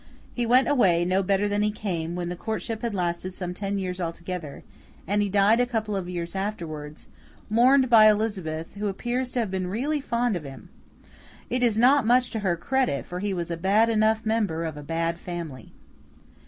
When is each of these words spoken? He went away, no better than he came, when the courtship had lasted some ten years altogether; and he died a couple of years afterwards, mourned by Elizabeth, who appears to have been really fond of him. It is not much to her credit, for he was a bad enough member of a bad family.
He 0.33 0.47
went 0.47 0.67
away, 0.67 1.05
no 1.05 1.21
better 1.21 1.47
than 1.47 1.61
he 1.61 1.69
came, 1.69 2.15
when 2.15 2.27
the 2.29 2.35
courtship 2.35 2.81
had 2.81 2.95
lasted 2.95 3.35
some 3.35 3.53
ten 3.53 3.77
years 3.77 4.01
altogether; 4.01 4.63
and 5.05 5.21
he 5.21 5.29
died 5.29 5.59
a 5.59 5.67
couple 5.67 5.95
of 5.95 6.09
years 6.09 6.35
afterwards, 6.35 7.07
mourned 7.51 7.87
by 7.87 8.09
Elizabeth, 8.09 8.73
who 8.73 8.87
appears 8.87 9.29
to 9.33 9.39
have 9.41 9.51
been 9.51 9.67
really 9.67 10.01
fond 10.01 10.35
of 10.35 10.43
him. 10.43 10.69
It 11.51 11.61
is 11.61 11.77
not 11.77 12.03
much 12.07 12.31
to 12.31 12.39
her 12.39 12.57
credit, 12.57 13.05
for 13.05 13.19
he 13.19 13.31
was 13.31 13.51
a 13.51 13.57
bad 13.57 13.89
enough 13.89 14.25
member 14.25 14.65
of 14.65 14.75
a 14.75 14.81
bad 14.81 15.19
family. 15.19 15.71